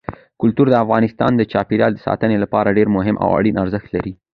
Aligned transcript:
کلتور 0.41 0.67
د 0.71 0.75
افغانستان 0.83 1.31
د 1.35 1.41
چاپیریال 1.51 1.93
ساتنې 2.05 2.37
لپاره 2.43 2.75
ډېر 2.77 2.87
مهم 2.95 3.15
او 3.23 3.29
اړین 3.39 3.55
ارزښت 3.63 3.89
لري. 3.95 4.13